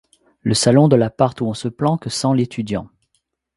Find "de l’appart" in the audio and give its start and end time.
0.87-1.39